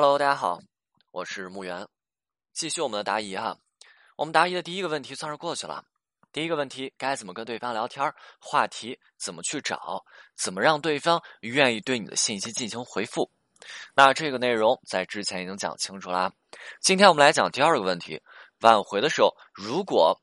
[0.00, 0.60] Hello，大家好，
[1.10, 1.88] 我是木源，
[2.52, 3.58] 继续我们的答疑哈。
[4.14, 5.84] 我们答疑的第一个问题算是过去了。
[6.30, 8.14] 第一个问题，该怎么跟对方聊天？
[8.38, 10.04] 话题怎么去找？
[10.36, 13.28] 怎么让对方愿意对你的信息进行回复？
[13.92, 16.32] 那这个内容在之前已经讲清楚啦。
[16.80, 18.22] 今天我们来讲第二个问题：
[18.60, 20.16] 挽回的时候，如果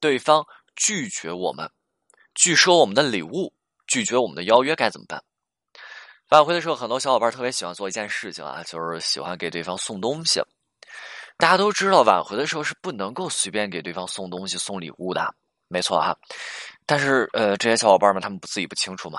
[0.00, 0.44] 对方
[0.74, 1.70] 拒绝我们，
[2.34, 3.54] 拒收我们的礼物，
[3.86, 5.22] 拒绝我们的邀约，该怎么办？
[6.30, 10.40] 挽回的时候，很多小伙伴特别喜欢做一件事情啊，就是喜欢给对方送东西。
[11.36, 15.34] 大家都知道，挽回的时候是不能够随便给对方送东西、送礼物的，
[15.66, 16.16] 没错哈。
[16.86, 19.18] 但是，呃，这些小伙伴们他们不自己不清楚吗？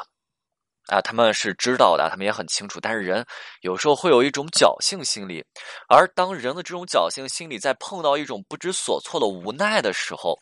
[0.88, 2.80] 啊，他们是知道的，他们也很清楚。
[2.80, 3.25] 但是人
[3.59, 5.44] 有时候会有一种侥幸心理，
[5.89, 10.39] 而当人的这种侥幸心理在碰到一种不知所措的无奈的时候。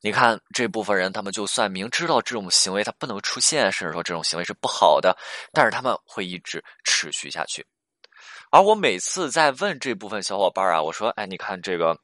[0.00, 5.16] 你看这部分人，他们就算明知道这种行为他不能出现，甚至说这种行为是不好的，
[5.52, 7.66] 但是他们会一直持续下去。
[8.50, 11.98] 而我每次在问这部分小伙伴啊，我说：“哎，你看这个，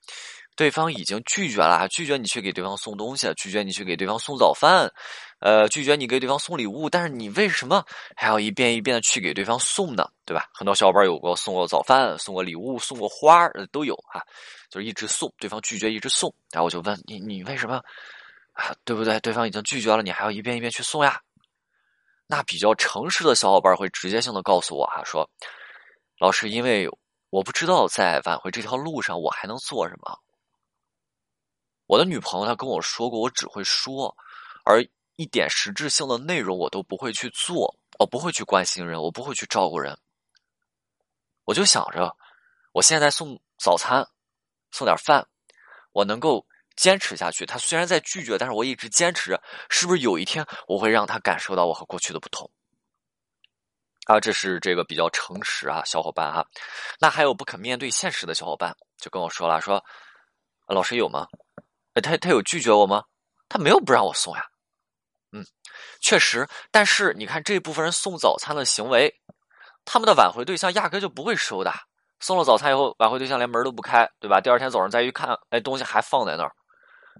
[0.56, 4.90] 对方已经拒绝了，拒绝你去给对方送东西，拒绝你去给对方送早饭，
[5.42, 10.08] 呃，拒绝你给对方送礼物，但是你为什么还要一遍一遍的去给对方送呢？
[10.24, 10.48] 对吧？
[10.54, 14.22] 很多小伙伴有过送过早饭、送过礼物、送过花都有啊。”
[14.70, 17.82] 就是一直送，对方拒绝一直送，然后我就问你，你为什么
[18.52, 18.74] 啊？
[18.84, 19.20] 对不对？
[19.20, 21.20] 对方已经拒绝了，你还要一遍一遍去送呀？
[22.26, 25.28] 那比较诚实的小伙伴会直接性的告诉我哈，说
[26.18, 26.88] 老师，因为
[27.28, 30.18] 我不知道在挽回这条路上我还能做什么。
[31.86, 34.16] 我的女朋友她跟我说过，我只会说，
[34.64, 34.82] 而
[35.16, 39.98] 一点实质性的内容我都不会去做，我不会去关心人，我不会去照顾人。
[41.44, 42.16] 我就想着，
[42.72, 44.06] 我现在送早餐。
[44.74, 45.28] 送点饭，
[45.92, 46.46] 我能够
[46.76, 47.44] 坚持下去。
[47.44, 49.42] 他虽然在拒绝，但是我一直坚持着。
[49.68, 52.50] 是不是有一天我会让他感受到我和过去的不同？
[54.06, 56.42] 啊，这是这个比较诚实啊，小伙伴哈。
[56.98, 59.84] 那还有不肯面对现实的小伙伴，就跟我说了，说
[60.66, 61.28] 老师有吗？
[62.02, 63.04] 他他有拒绝我吗？
[63.50, 64.48] 他没有不让我送呀。
[65.32, 65.44] 嗯，
[66.00, 66.46] 确实。
[66.70, 69.12] 但是你看这部分人送早餐的行为，
[69.84, 71.72] 他们的挽回对象压根就不会收的。
[72.20, 74.40] 送了早餐以后，挽回对象连门都不开，对吧？
[74.40, 76.52] 第二天早上再一看，哎，东西还放在那儿，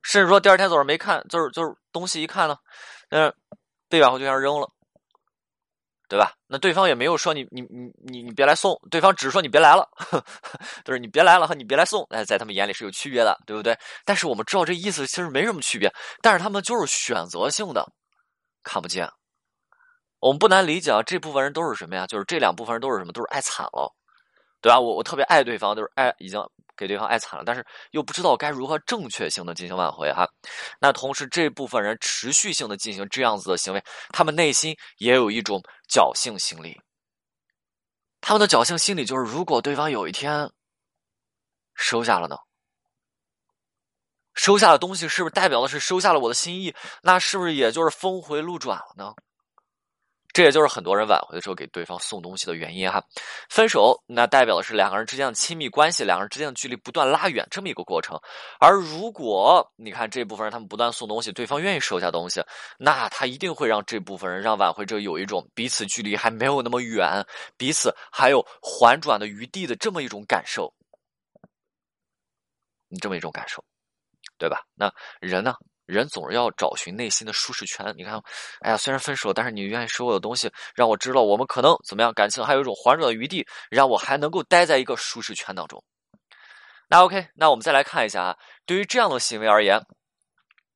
[0.05, 2.56] 甚至说第二天早上没看，就是就是东西一看呢，
[3.11, 3.34] 嗯，
[3.89, 4.69] 被挽回对象扔了，
[6.09, 6.33] 对吧？
[6.47, 9.89] 那对方也没有说你你你你你别来送，对方只是说你别来了，
[10.84, 13.77] 就是你别来了和你别来送，哎，在他们眼里是有区别的，对不对？
[14.05, 17.84] 但是我们知道这意思其实没什么区别，但是他们就是选择性的
[18.62, 19.11] 看不见。
[20.21, 22.06] 我们不难理解啊，这部分人都是什么呀？
[22.06, 23.12] 就是这两部分人都是什么？
[23.12, 23.95] 都是爱惨了。
[24.61, 24.78] 对吧？
[24.78, 26.41] 我我特别爱对方，就是爱已经
[26.77, 30.25] 给对方爱惨了，但是又不知道该如何正确性的进行挽回哈。
[30.78, 36.81] 那同时这部分人持续性的进行这样子的行为，他们内心也有一种侥幸心理。
[38.21, 40.49] 他们的侥幸心理就是，如果对方有一天
[41.75, 42.37] 收下了呢？
[44.34, 46.75] 收下的东西是不是代表的是收下了我的心意？
[47.03, 49.15] 那是不是也就是峰回路转了呢？
[50.34, 53.04] 这也就是很多人挽回的时候给对方送东西的原因哈。
[53.50, 58.19] 分手那代表的是两个人之间的亲密关系，两个人之间的距离不断拉远这么一个过程。
[58.59, 62.43] 而如果你看这部分人他们不断送东西，对方愿意收下东西，
[62.78, 67.22] 那他一定会让这部分人让挽回者有一种彼此距离还没有那么远，
[67.59, 70.72] 彼此还有缓转的余地的这么一种感受，
[72.88, 73.62] 你这么一种感受，
[74.38, 74.60] 对吧？
[74.75, 75.55] 那人呢？
[75.84, 77.93] 人总是要找寻内心的舒适圈。
[77.99, 78.19] 你看，
[78.60, 85.82] 哎呀，虽然分手，但是你愿意收我的东西，让我知道我们可能怎么样，感情还有一种缓转的余地，让我还能够待在一个舒适圈当中。
[86.88, 89.77] 那 OK，那我们再来看一下啊，对于这样的行为而言，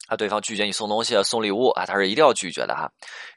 [0.09, 2.91] 啊，对方拒绝你送东西、送礼物啊，他是一定要拒绝的哈，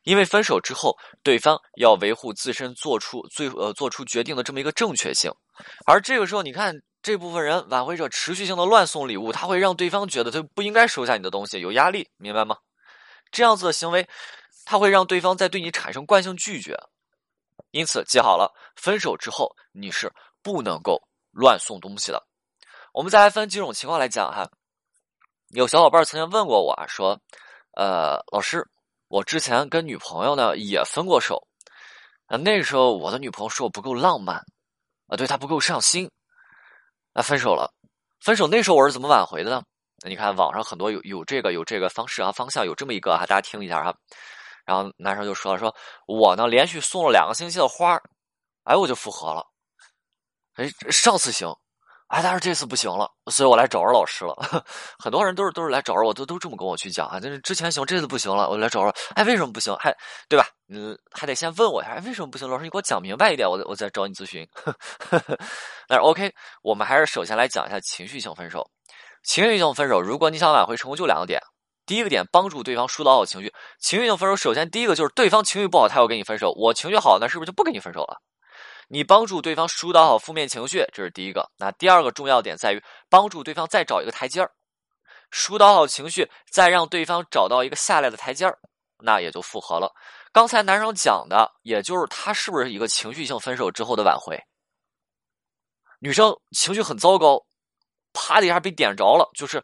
[0.03, 5.31] 因为分手之后，对方要维护自身做出最呃做出决定的这么一个正确性，
[5.86, 6.75] 而这个时候，你看。
[7.02, 12.58] 这部分人挽回者持续性的乱送礼物，他会让对方觉得他不应该收下你的东西，有压力，明白吗？
[13.32, 14.08] 这样子的行为，
[14.66, 16.78] 他会让对方在对你产生惯性拒绝。
[17.72, 20.12] 因此，记好了，分手之后你是
[20.42, 21.01] 不能够
[21.31, 22.22] 乱送东西的。
[22.92, 24.50] 我们再来分几种情况来讲哈。
[25.50, 27.19] 有小伙伴曾经问过我啊说
[27.78, 28.68] ：“呃，老师，
[29.07, 31.48] 我之前跟女朋友呢也分过手，
[32.25, 34.44] 啊，那时候我的女朋友说我不够浪漫，
[35.07, 36.10] 啊，对她不够上心。”
[37.21, 37.71] 分手了，
[38.21, 39.62] 分手那时候我是怎么挽回的呢？
[40.06, 43.94] 你看网上很多有有这个有这个方式啊方向有这么一个哈，大家听一下哈。
[44.66, 45.75] 然后男生就说了，说
[46.07, 48.00] 我呢连续送了两个星期的花
[48.63, 49.45] 哎我就复合了。
[50.54, 51.54] 哎，上次行，
[52.10, 54.36] 哎，但是这次不行了，所以我来找着老师了。
[54.98, 57.20] 很多人都是都是来找着我，都都这么跟我去讲啊。
[57.20, 58.92] 就是之前行，这次不行了，我来找着。
[59.14, 59.76] 哎，为什么不行？
[59.76, 59.96] 还
[60.28, 60.48] 对吧？
[60.70, 62.50] 嗯，还得先问我一下，哎，为什么不行？
[62.50, 64.48] 老师，你给我讲明白一点，我我再找你咨询。
[65.88, 66.34] 但是 OK，
[66.64, 68.68] 我们还是首先来讲一下情绪性分手。
[69.24, 71.40] 情绪性分手，如果你想挽回成功，就两个点。
[71.86, 73.54] 第一个点，帮助对方疏导好情绪。
[73.80, 76.52] 情绪性分手，首先第一个就是对方情绪不好，他要跟你分手。
[76.58, 78.18] 我情绪好，那是不是就不跟你分手了？
[78.91, 81.47] 你帮助对方疏导好负面情绪，这是第一个。
[81.57, 84.51] 那第二个重要点在于帮助对方再找一个台阶儿，
[85.30, 88.57] 疏导好情绪，再让对方找到一个下来的台阶儿，
[88.97, 89.94] 那也就复合了。
[90.31, 94.36] 刚才男生讲的，也就是他是不是一个情绪性分手之后的挽回？
[96.00, 97.45] 女生情绪很糟糕，
[98.12, 99.63] 啪的一下被点着了，就是，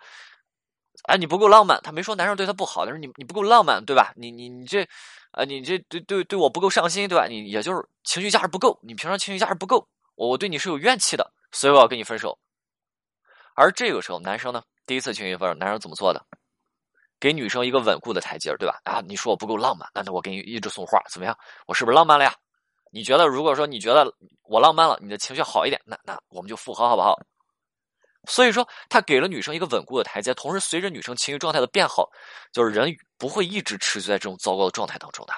[1.05, 1.81] 哎，你不够浪漫。
[1.81, 4.13] 他没说男生对她不好，但是你你不够浪漫，对吧？
[4.15, 4.87] 你你你这。
[5.35, 7.27] 啊，你这对对对我不够上心，对吧？
[7.27, 9.85] 你也就是情绪价值不够，你平常情绪价值不够，
[10.15, 12.39] 我我对你是有怨气的，所以我要跟你分手。
[13.53, 16.25] 而这个时候，男生呢，第一次情绪分手，男生怎么做的？
[17.19, 18.79] 给女生一个稳固的台阶，对吧？
[18.85, 21.37] 啊，你说我不够浪漫，那那我给你一直送花，怎么样？
[21.67, 22.33] 我是不是浪漫了呀？
[22.91, 24.09] 你觉得，如果说你觉得
[24.43, 27.13] 我浪漫了，你的情绪好一点，那那我们就复合好不好？
[28.27, 32.09] 所以说，他给了女生一个稳固的台阶，同时随着女生情绪状态的变好，
[32.51, 35.33] 就是人不会一直持续在这种糟糕的状态当中的，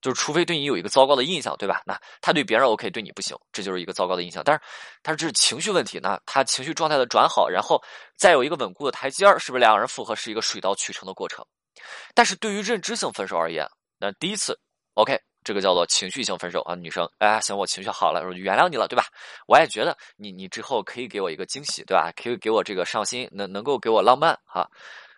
[0.00, 1.82] 就是除非对你有一个糟糕的印象，对吧？
[1.86, 4.42] 那他对别人 OK，对你不行，这就是一个糟糕的印象。
[4.44, 4.62] 但是，
[5.02, 7.82] 但是这是情绪问题，那他情绪状态的转好，然后
[8.16, 11.44] 再有一个稳固的台阶是不是两个人复合是一个水到渠成的过程？
[12.14, 13.66] 但是对于认知性分手而言，
[13.98, 14.58] 那第一次
[14.94, 15.20] OK。
[15.46, 19.04] 这个叫做情绪性分手啊，女生，哎，行，我情绪好了，我原谅你了，对吧？
[19.46, 22.10] 我也觉得你，你之后可以给我一个惊喜，对吧？
[22.16, 24.68] 可以给我这个上心，能能够给我浪漫哈。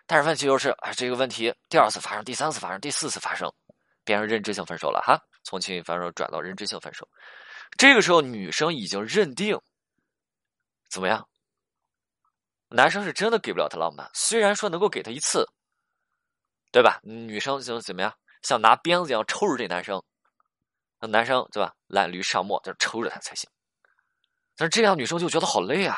[0.05, 3.51] 但是问题就是，啊，这个问题第二次发生，第三次发生，第四次发生，
[4.05, 5.19] 变成认知性分手了哈。
[5.43, 7.09] 从情绪分手转到认知性分手，
[7.75, 9.59] 这个时候女生已经认定
[10.91, 11.27] 怎么样？
[12.67, 15.43] 男生是真的给不了她浪漫，虽然说能够给她一次，
[16.71, 16.99] 对吧？
[17.01, 18.13] 女生就怎么样？
[18.43, 19.99] 像拿鞭子一样抽着这男生。
[20.99, 21.73] 那男生对吧？
[21.87, 23.49] 懒驴上磨，就抽着他才行。
[24.57, 25.97] 但是这样女生就觉得好累啊，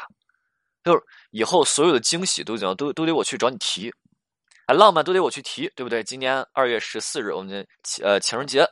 [0.83, 3.91] 就是以后所有的惊喜都怎样，都都得我去找你提，
[4.67, 6.03] 啊，浪漫都得我去提，对不对？
[6.03, 8.63] 今年二月十四日，我们情呃情人节，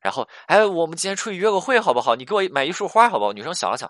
[0.00, 2.16] 然后哎，我们今天出去约个会好不好？
[2.16, 3.32] 你给我买一束花好不好？
[3.32, 3.88] 女生想了想，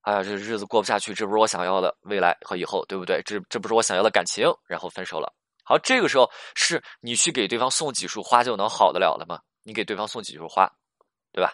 [0.00, 3.20] 哎呀，这日子过不下去，这不是我想要的未来和以后，对不对？
[3.26, 5.30] 这这不是我想要的感情，然后分手了。
[5.62, 9.38] 好，这个时候是你去给对方送几束花就能好得了的吗？
[9.62, 10.70] 你给对方送几束花？
[11.34, 11.52] 对吧？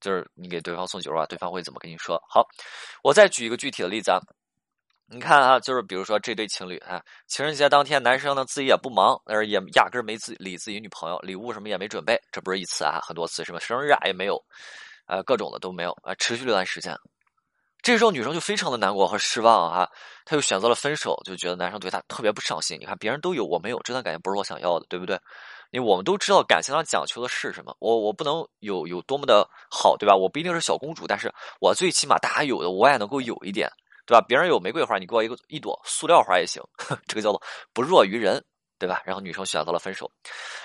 [0.00, 2.20] 就是你给对方送酒啊，对方会怎么跟你说？
[2.28, 2.44] 好，
[3.02, 4.18] 我再举一个具体的例子啊。
[5.06, 12.20] 你看啊，就是比如说这对情侣啊，情人节当天，男生呢自己也不忙，但是也压根儿没自理自己女朋友，礼物什么也没准备。
[12.32, 14.42] 这不是一次啊，很多次，什么生日啊也没有，
[15.06, 16.96] 呃，各种的都没有啊，持续了段时间。
[17.82, 19.86] 这时候女生就非常的难过和失望啊，
[20.24, 22.78] 她就选择了分手，就觉得男生对她特别不上心。
[22.80, 25.20] 你看别人都有，我没有，这段感情不是我想要的，对不对？
[25.74, 30.14] 因为我们都知道感情上讲求的是什么，我我不能有有多么的好，对吧？
[30.14, 33.68] 我不一定是小公主，但是我最起码大家有的我也能够有一点，
[34.06, 34.24] 对吧？
[34.24, 36.62] 别人有玫瑰花，你给我一个一朵塑料花也行，
[37.08, 37.42] 这个叫做
[37.72, 38.40] 不弱于人，
[38.78, 39.02] 对吧？
[39.04, 40.08] 然后女生选择了分手，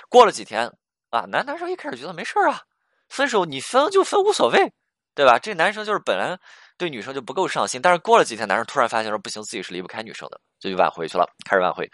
[0.08, 0.72] 过了几天
[1.10, 2.62] 啊，男男生一开始觉得没事啊，
[3.08, 4.72] 分手你分就分无所谓，
[5.16, 5.40] 对吧？
[5.40, 6.38] 这男生就是本来。
[6.80, 11.86] 对女生就不够上心，但是过了几天，男生突然发现说不行，自己是离不开女生的，就去挽回去了，开始挽回，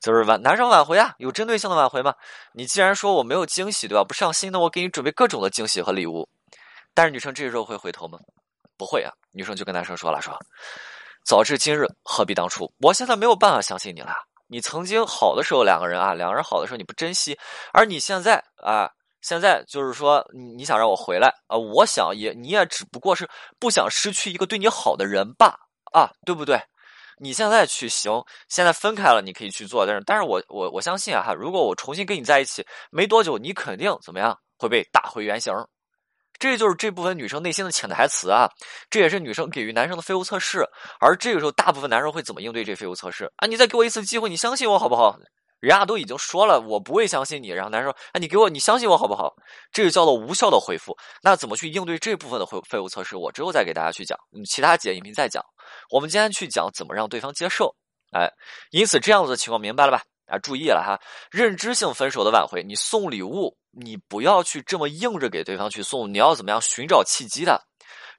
[0.00, 2.14] 就是挽男生挽回啊，有针对性的挽回嘛。
[2.52, 4.04] 你既然说我没有惊喜，对吧？
[4.04, 6.28] 不上心，那我给你准备各种的惊喜和礼物。
[6.94, 8.16] 但是女生这时候会回头吗？
[8.76, 9.12] 不会啊。
[9.32, 10.32] 女生就跟男生说了，说
[11.24, 14.12] 早知今日何必当初，我现在没有办法相信你了。
[14.46, 17.36] 你曾经好的时候，两个人啊，两个人好的时候你不珍惜，
[17.72, 18.88] 而你现在啊。
[19.20, 20.24] 现在就是说，
[20.56, 21.56] 你想让我回来啊？
[21.56, 25.46] 我想也，你也只不过是不想失去一个对你好的人罢
[25.92, 26.60] 啊，对不对？
[27.20, 35.52] 你现在去行，现在分开了，你可以去做，但是，但是我我我相信啊哈，如果我重新跟你在一起，没多久，你肯定怎么样会被打回原形。
[36.38, 38.48] 这就是这部分女生内心的潜台词啊，
[38.88, 40.64] 这也是女生给予男生的废物测试。
[41.00, 43.48] 而这个时候，大部分男生会怎么应对这废物测试啊？
[43.48, 45.18] 你再给我一次机会，你相信我好不好？
[45.60, 47.48] 人家都已经说了，我不会相信你。
[47.48, 49.34] 然后男生说：“哎，你给我，你相信我好不好？”
[49.72, 50.96] 这个叫做无效的回复。
[51.22, 53.16] 那怎么去应对这部分的废废物测试？
[53.16, 55.44] 我之后再给大家去讲，嗯，其他几节音频再讲。
[55.90, 57.74] 我们今天去讲怎么让对方接受。
[58.12, 58.30] 哎，
[58.70, 60.02] 因此这样子的情况明白了吧？
[60.26, 60.98] 啊，注意了哈，
[61.30, 67.60] 认知性分手的挽回，你送礼物，你不要去这么硬着给对方去送，你要怎么样寻找契机的？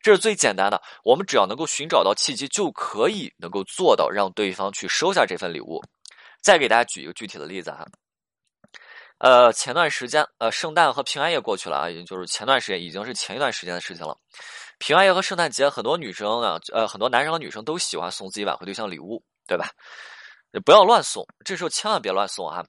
[0.01, 5.81] 这是最简单的，我们只要能够寻找到契机，就可以能够做到让对方去收下这份礼物。
[6.41, 7.85] 再给大家举一个具体的例子哈，
[9.19, 14.17] 呃，前段时间，呃，圣诞和平安夜过去了啊，也就是前段时间，已经是前一段时间的事情了。
[14.77, 19.69] 平安夜和圣诞节，很多女生啊，呃，很多男生和女生都喜欢送自己挽回对象礼物，对吧？
[20.65, 22.65] 不要乱送，这时候千万别乱送啊！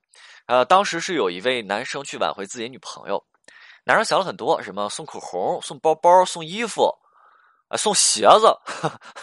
[0.46, 3.24] 呃，当时是有一位男生去挽回自己女朋友，
[3.84, 6.92] 男生想了很多，什么送口红、送包包、送衣服，
[7.68, 8.54] 啊，送鞋子，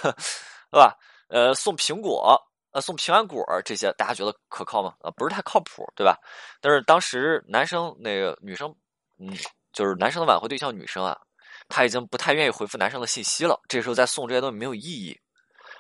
[0.71, 0.97] 对吧？
[1.27, 2.41] 呃，送苹果。
[2.81, 4.93] 送平安果这些，大家觉得可靠吗？
[5.01, 6.17] 呃，不是太靠谱，对吧？
[6.61, 8.73] 但是当时男生那个女生，
[9.19, 9.35] 嗯，
[9.73, 11.17] 就是男生的挽回对象女生啊，
[11.69, 13.59] 他已经不太愿意回复男生的信息了。
[13.67, 15.19] 这时候再送这些东西没有意义，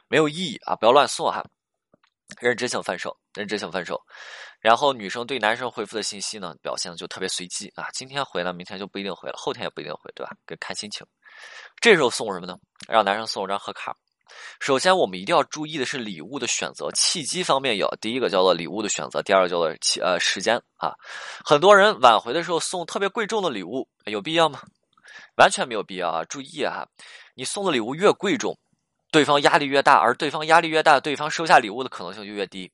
[0.07, 0.75] 没有意义啊！
[0.75, 1.43] 不要乱送哈，
[2.39, 4.01] 认真性分手，认真性分手。
[4.59, 10.35] 然后女生对男生回复的信息呢，表现的就特别随机啊，今天回了，明天就不一定回了，后天也不一定回，对吧？
[10.45, 11.05] 给看心情。
[11.79, 12.57] 这时候送什么呢？
[12.87, 13.95] 让男生送我张贺卡。
[14.59, 20.93] 首先，我们一定要注意的是礼物的选择契机方面有第一个叫做礼物的选择，第二个叫做契呃时间啊。
[21.43, 24.61] 很多人挽回的时候送特别贵重的礼物，有必要吗？
[25.37, 26.23] 完全没有必要啊！
[26.25, 26.87] 注意啊，
[27.35, 28.57] 你送的礼物越贵重，
[29.11, 32.71] 对方压力越大，而对方压力越大，对方收下礼物的可能性就越低。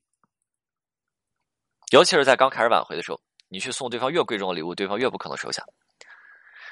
[1.92, 5.62] 尤其是在刚开始挽回的时候，你去送对方越贵重的礼物，对方越不可能收下。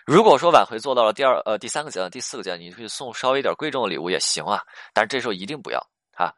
[0.05, 4.61] 如果说挽回做到了第二呃第三个阶段第四个阶段，你可以送稍微一点贵重的礼物也行啊，
[4.93, 5.79] 但是这时候一定不要
[6.17, 6.35] 啊，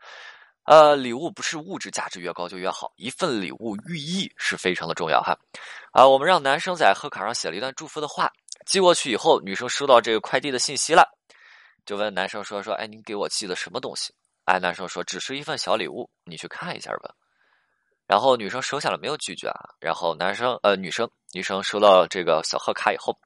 [0.65, 5.35] 呃，礼物不是物质价值越高就越好，一份礼物寓意是非常的重要哈，
[5.93, 8.31] 啊，我们让男生在贺卡上写了一段祝福的话，
[8.67, 11.09] 寄过去以后，女生收到这个快递的信息了，
[11.87, 14.15] 就问男生说说，哎，您给我寄的什么东西？
[14.45, 17.15] 哎，男生说只是一份小礼物，你去看一下吧。
[18.07, 23.19] 然后女生收下了没有拒绝啊，然后男生呃女生女生收到这个小贺卡以后。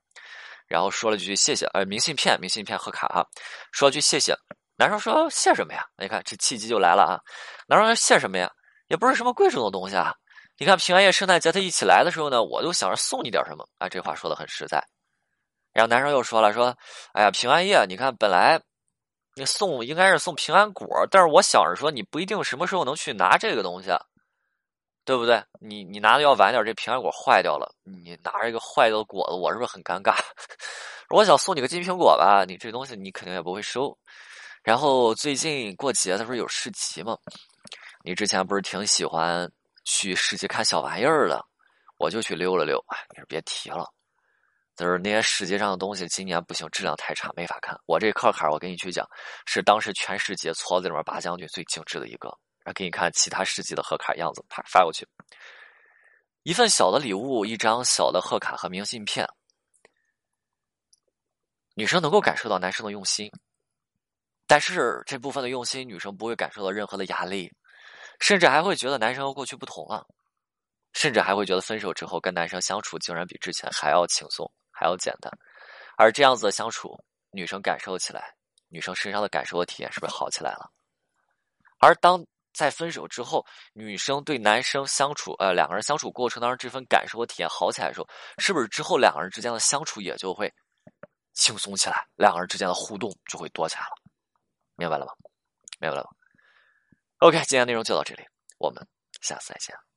[0.69, 3.27] 然后说了句谢谢，呃，明信片，明信片贺卡哈，
[3.73, 4.37] 说了句谢谢。
[4.77, 5.85] 男生说谢什么呀？
[5.97, 7.19] 你看这契机就来了啊！
[7.67, 8.49] 男生说谢什么呀？
[8.87, 10.15] 也不是什么贵重的东西啊。
[10.57, 13.89] 你看平安夜、圣诞节他一起来的时候呢，我就想着送你点什么啊。
[13.89, 14.81] 这话说的很实在。
[15.73, 16.77] 然后男生又说了说，
[17.13, 18.61] 哎呀，平安夜，你看本来
[19.35, 23.91] 你送应该是送平安果，但是我想着说你不一定什么时候能去拿这个东西。
[23.91, 23.99] 啊
[25.09, 25.43] 对不对？
[25.59, 30.15] 你你拿的要晚点，这平安果坏掉了，你拿着一个坏掉的果子，我是不是很尴尬？
[31.09, 33.99] 我想送你个金苹果吧，你这东西你肯定也不会收。
[34.63, 37.17] 然后最近过节的时候有市集嘛，
[38.05, 39.51] 你之前不是挺喜欢
[39.87, 41.43] 去市集看小玩意儿的？
[41.97, 43.87] 我就去溜了溜，哎，你是别提了，
[44.77, 47.75] 就是那些市集上的东西，今年不行，质量太差，没法看。
[47.87, 49.09] 我这课卡，我跟你去讲，
[49.47, 52.31] 是当时全世界矬子里面拔将军最精致的一个。
[52.65, 55.07] 然后给你看其他世纪的贺卡样子，啪发过去。
[56.43, 59.29] 一份小的礼物，一张小的贺卡和明信片，
[61.75, 63.31] 女生能够感受到男生的用心，
[64.47, 67.53] 但是这部分的用心，女生不会感受到任何的压力，
[68.19, 70.07] 甚至还会觉得男生和过去不同了，
[70.95, 75.31] 甚至还会觉得分手之后跟男生相处竟然比之前还要轻松，还要简单。
[75.97, 76.99] 而这样子的相处，
[77.31, 78.35] 女生感受起来，
[78.69, 80.71] 女生身上的感受和体验是不是好起来了？
[81.79, 82.25] 而当
[82.59, 90.53] 在分手之后，女生对男生相处，呃，两个人相处过程当中这份感受和体验好起来的时候，是不是之后两个人之间的相处也就会
[91.35, 93.95] 轻松起来，两个人之间的互动就会多起来了？
[94.75, 95.13] 明白了吗？
[95.79, 96.11] 明白了吗
[97.19, 98.25] ？OK，今天内容就到这里，
[98.59, 98.85] 我们
[99.21, 99.88] 下次再见。